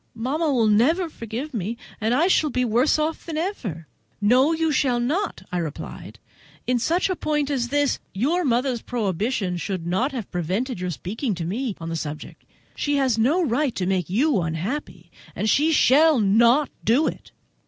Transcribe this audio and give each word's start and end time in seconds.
Mamma 0.15 0.51
will 0.51 0.65
never 0.65 1.09
forgive 1.11 1.53
me, 1.53 1.77
and 2.01 2.15
I 2.15 2.25
shall 2.25 2.49
be 2.49 2.65
worse 2.65 2.97
off 2.97 3.23
than 3.23 3.37
ever." 3.37 3.85
"No, 4.19 4.51
you 4.51 4.71
shall 4.71 4.99
not," 4.99 5.43
I 5.51 5.59
replied; 5.59 6.17
"in 6.65 6.79
such 6.79 7.07
a 7.07 7.15
point 7.15 7.51
as 7.51 7.67
this 7.67 7.99
your 8.11 8.43
mother's 8.43 8.81
prohibition 8.81 9.59
ought 9.69 9.81
not 9.85 10.09
to 10.09 10.15
have 10.15 10.31
prevented 10.31 10.79
your 10.79 10.89
speaking 10.89 11.35
to 11.35 11.45
me 11.45 11.75
on 11.79 11.89
the 11.89 11.95
subject. 11.95 12.45
She 12.75 12.95
has 12.95 13.19
no 13.19 13.43
right 13.45 13.75
to 13.75 13.85
make 13.85 14.09
you 14.09 14.41
unhappy, 14.41 15.11
and 15.35 15.47
she 15.47 15.71
shall 15.71 16.19
not 16.19 16.71
do 16.83 17.05
it. 17.05 17.31